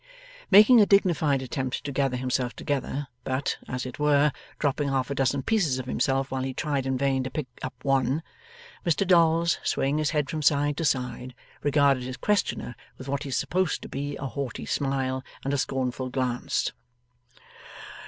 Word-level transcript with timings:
Making 0.49 0.81
a 0.81 0.87
dignified 0.87 1.43
attempt 1.43 1.83
to 1.83 1.91
gather 1.91 2.17
himself 2.17 2.55
together, 2.55 3.05
but, 3.23 3.59
as 3.67 3.85
it 3.85 3.99
were, 3.99 4.31
dropping 4.57 4.89
half 4.89 5.11
a 5.11 5.13
dozen 5.13 5.43
pieces 5.43 5.77
of 5.77 5.85
himself 5.85 6.31
while 6.31 6.41
he 6.41 6.55
tried 6.55 6.87
in 6.87 6.97
vain 6.97 7.21
to 7.23 7.29
pick 7.29 7.45
up 7.61 7.75
one, 7.83 8.23
Mr 8.83 9.05
Dolls, 9.05 9.59
swaying 9.63 9.99
his 9.99 10.09
head 10.09 10.27
from 10.27 10.41
side 10.41 10.75
to 10.77 10.85
side, 10.85 11.35
regarded 11.61 12.01
his 12.01 12.17
questioner 12.17 12.75
with 12.97 13.07
what 13.07 13.21
he 13.21 13.29
supposed 13.29 13.83
to 13.83 13.89
be 13.89 14.17
a 14.17 14.25
haughty 14.25 14.65
smile 14.65 15.23
and 15.45 15.53
a 15.53 15.57
scornful 15.59 16.09
glance. 16.09 16.71